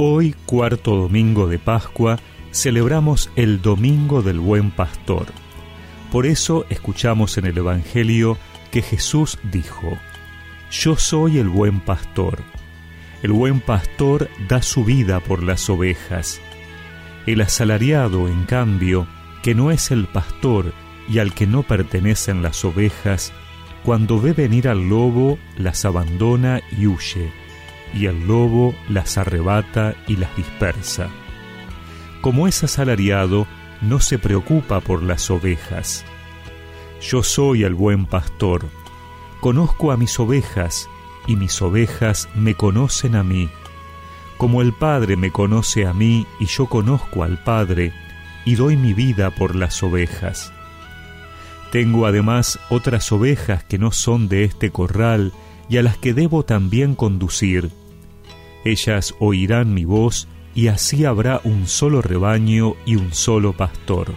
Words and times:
Hoy, 0.00 0.36
cuarto 0.46 0.94
domingo 0.94 1.48
de 1.48 1.58
Pascua, 1.58 2.20
celebramos 2.52 3.32
el 3.34 3.60
Domingo 3.60 4.22
del 4.22 4.38
Buen 4.38 4.70
Pastor. 4.70 5.26
Por 6.12 6.24
eso 6.24 6.64
escuchamos 6.70 7.36
en 7.36 7.46
el 7.46 7.58
Evangelio 7.58 8.38
que 8.70 8.80
Jesús 8.80 9.40
dijo, 9.50 9.98
Yo 10.70 10.94
soy 10.94 11.38
el 11.38 11.48
buen 11.48 11.80
pastor. 11.80 12.38
El 13.24 13.32
buen 13.32 13.58
pastor 13.60 14.30
da 14.48 14.62
su 14.62 14.84
vida 14.84 15.18
por 15.18 15.42
las 15.42 15.68
ovejas. 15.68 16.40
El 17.26 17.40
asalariado, 17.40 18.28
en 18.28 18.44
cambio, 18.44 19.08
que 19.42 19.56
no 19.56 19.72
es 19.72 19.90
el 19.90 20.06
pastor 20.06 20.74
y 21.08 21.18
al 21.18 21.34
que 21.34 21.48
no 21.48 21.64
pertenecen 21.64 22.40
las 22.40 22.64
ovejas, 22.64 23.32
cuando 23.82 24.20
ve 24.20 24.32
venir 24.32 24.68
al 24.68 24.88
lobo, 24.88 25.40
las 25.56 25.84
abandona 25.84 26.60
y 26.70 26.86
huye 26.86 27.32
y 27.94 28.06
el 28.06 28.26
lobo 28.26 28.74
las 28.88 29.18
arrebata 29.18 29.94
y 30.06 30.16
las 30.16 30.34
dispersa. 30.36 31.08
Como 32.20 32.48
es 32.48 32.64
asalariado, 32.64 33.46
no 33.80 34.00
se 34.00 34.18
preocupa 34.18 34.80
por 34.80 35.02
las 35.02 35.30
ovejas. 35.30 36.04
Yo 37.00 37.22
soy 37.22 37.62
el 37.62 37.74
buen 37.74 38.06
pastor, 38.06 38.66
conozco 39.40 39.92
a 39.92 39.96
mis 39.96 40.18
ovejas, 40.18 40.88
y 41.26 41.36
mis 41.36 41.60
ovejas 41.62 42.28
me 42.34 42.54
conocen 42.54 43.14
a 43.14 43.22
mí. 43.22 43.48
Como 44.36 44.62
el 44.62 44.72
Padre 44.72 45.16
me 45.16 45.30
conoce 45.30 45.86
a 45.86 45.92
mí 45.92 46.26
y 46.40 46.46
yo 46.46 46.66
conozco 46.66 47.22
al 47.22 47.42
Padre, 47.42 47.92
y 48.44 48.54
doy 48.54 48.76
mi 48.76 48.94
vida 48.94 49.30
por 49.30 49.54
las 49.54 49.82
ovejas. 49.82 50.52
Tengo 51.70 52.06
además 52.06 52.58
otras 52.70 53.12
ovejas 53.12 53.62
que 53.62 53.78
no 53.78 53.92
son 53.92 54.28
de 54.28 54.44
este 54.44 54.70
corral, 54.70 55.32
y 55.68 55.76
a 55.76 55.82
las 55.82 55.98
que 55.98 56.14
debo 56.14 56.44
también 56.44 56.94
conducir. 56.94 57.70
Ellas 58.64 59.14
oirán 59.18 59.74
mi 59.74 59.84
voz, 59.84 60.28
y 60.54 60.68
así 60.68 61.04
habrá 61.04 61.40
un 61.44 61.66
solo 61.66 62.02
rebaño 62.02 62.74
y 62.84 62.96
un 62.96 63.12
solo 63.12 63.52
pastor. 63.52 64.12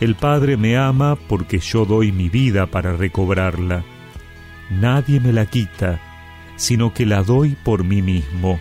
El 0.00 0.16
Padre 0.16 0.56
me 0.56 0.76
ama 0.76 1.16
porque 1.16 1.60
yo 1.60 1.86
doy 1.86 2.12
mi 2.12 2.28
vida 2.28 2.66
para 2.66 2.96
recobrarla. 2.96 3.84
Nadie 4.70 5.20
me 5.20 5.32
la 5.32 5.46
quita, 5.46 6.00
sino 6.56 6.92
que 6.92 7.06
la 7.06 7.22
doy 7.22 7.56
por 7.64 7.84
mí 7.84 8.02
mismo. 8.02 8.60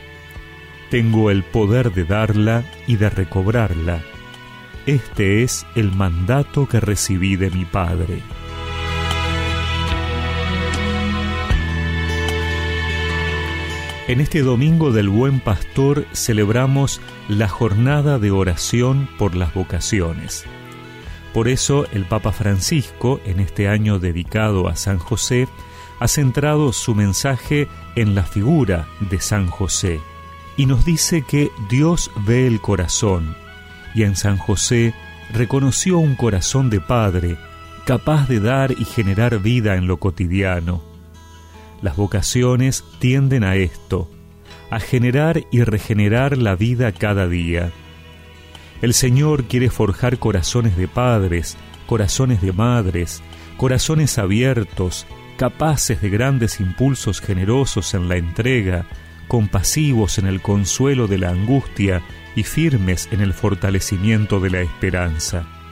Tengo 0.89 1.31
el 1.31 1.44
poder 1.44 1.92
de 1.92 2.05
darla 2.05 2.64
y 2.88 2.98
de 2.98 3.09
recobrarla. 3.09 4.02
Este 4.86 5.44
es 5.44 5.66
el 5.75 5.92
mandato 5.92 6.67
que 6.67 6.80
recibí 6.80 7.36
de 7.36 7.50
mi 7.50 7.66
Padre. 7.66 8.22
En 14.06 14.20
este 14.20 14.42
domingo 14.42 14.92
del 14.92 15.08
Buen 15.08 15.40
Pastor 15.40 16.06
celebramos 16.12 17.00
la 17.30 17.48
jornada 17.48 18.20
de 18.20 18.32
oración 18.32 19.08
por 19.18 19.34
las 19.34 19.54
vocaciones. 19.54 20.44
Por 21.34 21.48
eso 21.48 21.88
el 21.94 22.04
Papa 22.04 22.34
Francisco, 22.34 23.22
en 23.23 23.40
este 23.40 23.70
año 23.70 24.00
dedicado 24.00 24.68
a 24.68 24.76
San 24.76 25.00
José, 25.00 25.48
ha 26.02 26.10
centrado 26.10 26.73
su 26.73 26.95
mensaje 26.95 27.70
en 27.95 28.14
la 28.14 28.23
figura 28.23 28.90
de 29.10 29.22
San 29.22 29.48
José 29.48 30.02
y 30.58 30.66
nos 30.66 30.84
dice 30.84 31.22
que 31.22 31.50
Dios 31.70 32.12
ve 32.28 32.45
el 32.45 32.60
corazón 32.60 33.38
y 33.95 34.04
en 34.04 34.17
San 34.17 34.38
José 34.38 34.94
reconoció 35.32 35.98
un 35.98 36.16
corazón 36.16 36.70
de 36.70 36.82
padre 36.82 37.38
capaz 37.86 38.28
de 38.28 38.42
dar 38.42 38.73
y 38.73 38.84
generar 38.84 39.40
vida 39.40 39.78
en 39.78 39.88
lo 39.88 39.95
cotidiano 39.95 40.92
las 41.84 41.98
vocaciones 41.98 42.84
tienden 43.00 43.44
a 43.44 43.56
esto, 43.56 44.09
a 44.72 44.80
generar 44.80 45.44
y 45.52 45.64
regenerar 45.64 46.38
la 46.38 46.56
vida 46.56 46.94
cada 46.94 47.28
día. 47.28 47.71
El 48.82 48.94
Señor 48.94 49.44
quiere 49.44 49.70
forjar 49.70 50.17
corazones 50.17 50.77
de 50.77 50.88
padres, 50.88 51.58
corazones 51.86 52.42
de 52.42 52.54
madres, 52.54 53.21
corazones 53.58 54.17
abiertos, 54.17 55.05
capaces 55.38 56.02
de 56.02 56.10
grandes 56.10 56.61
impulsos 56.61 57.20
generosos 57.20 57.94
en 57.94 58.08
la 58.08 58.15
entrega, 58.15 58.86
compasivos 59.27 60.17
en 60.17 60.27
el 60.27 60.42
consuelo 60.42 61.08
de 61.08 61.17
la 61.17 61.30
angustia 61.30 62.02
y 62.36 62.44
firmes 62.44 63.10
en 63.11 63.20
el 63.20 63.33
fortalecimiento 63.33 64.39
de 64.39 64.50
la 64.50 64.61
esperanza. 64.61 65.63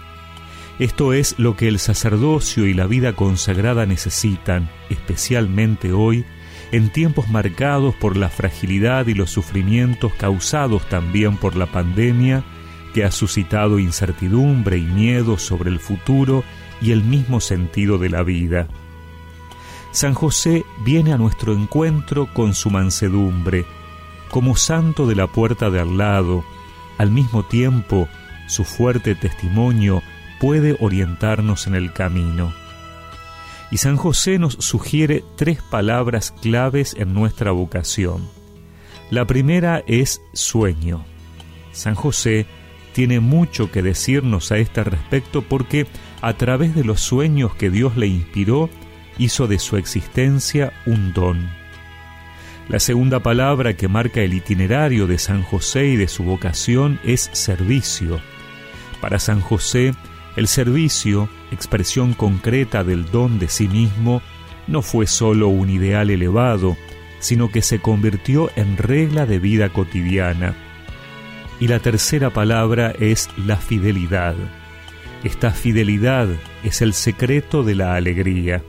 Esto 0.81 1.13
es 1.13 1.37
lo 1.37 1.55
que 1.55 1.67
el 1.67 1.77
sacerdocio 1.77 2.65
y 2.65 2.73
la 2.73 2.87
vida 2.87 3.13
consagrada 3.13 3.85
necesitan, 3.85 4.67
especialmente 4.89 5.93
hoy, 5.93 6.25
en 6.71 6.89
tiempos 6.89 7.29
marcados 7.29 7.93
por 7.93 8.17
la 8.17 8.29
fragilidad 8.29 9.05
y 9.05 9.13
los 9.13 9.29
sufrimientos 9.29 10.11
causados 10.15 10.89
también 10.89 11.37
por 11.37 11.55
la 11.55 11.67
pandemia, 11.67 12.43
que 12.95 13.03
ha 13.03 13.11
suscitado 13.11 13.77
incertidumbre 13.77 14.79
y 14.79 14.81
miedo 14.81 15.37
sobre 15.37 15.69
el 15.69 15.79
futuro 15.79 16.43
y 16.81 16.93
el 16.93 17.03
mismo 17.03 17.41
sentido 17.41 17.99
de 17.99 18.09
la 18.09 18.23
vida. 18.23 18.67
San 19.91 20.15
José 20.15 20.65
viene 20.83 21.13
a 21.13 21.17
nuestro 21.17 21.53
encuentro 21.53 22.27
con 22.33 22.55
su 22.55 22.71
mansedumbre, 22.71 23.67
como 24.31 24.55
santo 24.55 25.05
de 25.05 25.13
la 25.13 25.27
puerta 25.27 25.69
de 25.69 25.79
al 25.79 25.99
lado, 25.99 26.43
al 26.97 27.11
mismo 27.11 27.43
tiempo 27.43 28.07
su 28.47 28.63
fuerte 28.63 29.13
testimonio 29.13 30.01
puede 30.41 30.75
orientarnos 30.79 31.67
en 31.67 31.75
el 31.75 31.93
camino. 31.93 32.51
Y 33.69 33.77
San 33.77 33.95
José 33.95 34.39
nos 34.39 34.55
sugiere 34.55 35.23
tres 35.37 35.61
palabras 35.61 36.33
claves 36.41 36.95
en 36.97 37.13
nuestra 37.13 37.51
vocación. 37.51 38.27
La 39.11 39.25
primera 39.27 39.83
es 39.85 40.19
sueño. 40.33 41.05
San 41.73 41.93
José 41.93 42.47
tiene 42.93 43.19
mucho 43.19 43.69
que 43.69 43.83
decirnos 43.83 44.51
a 44.51 44.57
este 44.57 44.83
respecto 44.83 45.43
porque 45.43 45.85
a 46.21 46.33
través 46.33 46.73
de 46.73 46.85
los 46.85 47.01
sueños 47.01 47.53
que 47.53 47.69
Dios 47.69 47.95
le 47.95 48.07
inspiró, 48.07 48.67
hizo 49.19 49.45
de 49.47 49.59
su 49.59 49.77
existencia 49.77 50.73
un 50.87 51.13
don. 51.13 51.51
La 52.67 52.79
segunda 52.79 53.19
palabra 53.19 53.75
que 53.75 53.87
marca 53.87 54.21
el 54.21 54.33
itinerario 54.33 55.05
de 55.05 55.19
San 55.19 55.43
José 55.43 55.85
y 55.85 55.97
de 55.97 56.07
su 56.07 56.23
vocación 56.23 56.99
es 57.03 57.29
servicio. 57.31 58.19
Para 59.01 59.19
San 59.19 59.39
José, 59.41 59.93
el 60.35 60.47
servicio, 60.47 61.29
expresión 61.51 62.13
concreta 62.13 62.83
del 62.83 63.09
don 63.11 63.39
de 63.39 63.49
sí 63.49 63.67
mismo, 63.67 64.21
no 64.67 64.81
fue 64.81 65.07
sólo 65.07 65.49
un 65.49 65.69
ideal 65.69 66.09
elevado, 66.09 66.77
sino 67.19 67.51
que 67.51 67.61
se 67.61 67.79
convirtió 67.79 68.49
en 68.55 68.77
regla 68.77 69.25
de 69.25 69.39
vida 69.39 69.69
cotidiana. 69.69 70.55
Y 71.59 71.67
la 71.67 71.79
tercera 71.79 72.31
palabra 72.31 72.93
es 72.99 73.29
la 73.37 73.57
fidelidad. 73.57 74.35
Esta 75.23 75.51
fidelidad 75.51 76.27
es 76.63 76.81
el 76.81 76.93
secreto 76.93 77.63
de 77.63 77.75
la 77.75 77.95
alegría. 77.95 78.63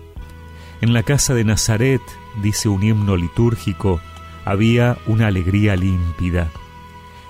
En 0.82 0.92
la 0.92 1.02
casa 1.02 1.32
de 1.32 1.44
Nazaret, 1.44 2.02
dice 2.42 2.68
un 2.68 2.82
himno 2.82 3.16
litúrgico, 3.16 4.00
había 4.44 4.98
una 5.06 5.28
alegría 5.28 5.76
límpida. 5.76 6.50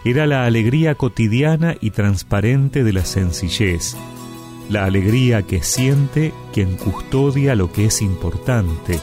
Era 0.04 0.26
la 0.26 0.46
alegría 0.46 0.96
cotidiana 0.96 1.76
y 1.80 1.90
transparente 1.90 2.82
de 2.82 2.92
la 2.92 3.04
sencillez, 3.04 3.96
la 4.72 4.86
alegría 4.86 5.42
que 5.42 5.62
siente 5.62 6.32
quien 6.50 6.78
custodia 6.78 7.54
lo 7.54 7.70
que 7.70 7.84
es 7.84 8.00
importante, 8.00 8.98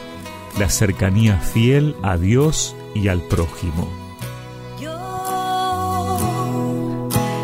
la 0.58 0.68
cercanía 0.68 1.38
fiel 1.38 1.96
a 2.02 2.18
Dios 2.18 2.76
y 2.96 3.08
al 3.08 3.22
prójimo. 3.22 3.88
Yo 4.82 4.98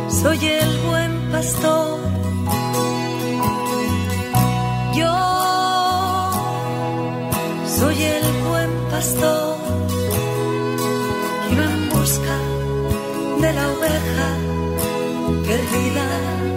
soy 0.10 0.40
el 0.44 0.78
buen 0.88 1.32
pastor. 1.32 2.00
Yo 4.96 6.32
soy 7.78 8.02
el 8.02 8.24
buen 8.50 8.72
pastor. 8.90 9.58
Iba 11.52 11.64
en 11.64 11.90
busca 11.90 12.38
de 13.40 13.54
la 13.54 13.72
oveja 13.72 14.30
perdida. 15.46 16.55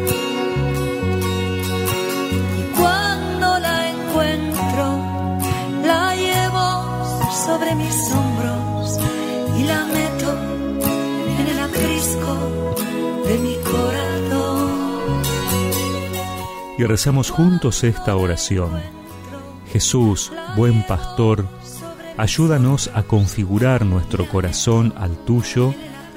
Y 16.79 16.85
rezamos 16.85 17.31
juntos 17.31 17.85
esta 17.85 18.17
oración. 18.17 18.71
Jesús, 19.73 20.33
buen 20.57 20.87
pastor, 20.87 21.47
ayúdanos 22.17 22.91
a 22.95 23.03
configurar 23.03 23.85
nuestro 23.85 24.29
corazón 24.29 24.95
al 24.97 25.17
tuyo 25.25 25.75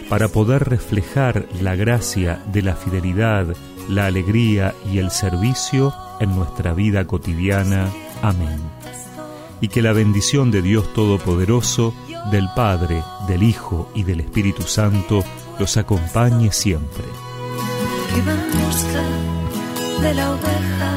para 0.08 0.28
poder 0.28 0.70
reflejar 0.70 1.48
la 1.60 1.76
gracia 1.76 2.42
de 2.54 2.62
la 2.62 2.76
fidelidad, 2.76 3.48
la 3.90 4.06
alegría 4.06 4.76
y 4.90 5.00
el 5.00 5.12
servicio 5.12 5.94
en 6.20 6.36
nuestra 6.36 6.74
vida 6.74 7.06
cotidiana. 7.06 7.90
Amén 8.22 8.62
y 9.62 9.68
que 9.68 9.82
la 9.82 9.94
bendición 9.94 10.52
de 10.52 10.62
Dios 10.64 10.92
Todopoderoso, 10.94 11.94
del 12.32 12.50
Padre, 12.56 13.04
del 13.28 13.44
Hijo 13.44 13.90
y 13.94 14.04
del 14.04 14.20
Espíritu 14.20 14.64
Santo 14.64 15.24
los 15.60 15.78
acompañe 15.78 16.52
siempre. 16.52 17.06
De 20.02 20.14
la 20.16 20.32
oveja 20.32 20.92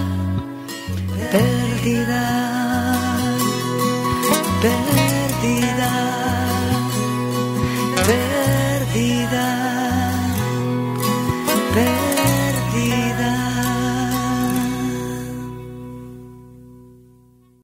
perdida, 1.31 2.54